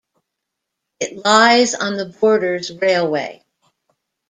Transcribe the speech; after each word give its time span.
It 0.99 1.23
lies 1.23 1.75
on 1.75 1.95
the 1.95 2.07
Borders 2.07 2.73
Railway. 2.73 3.43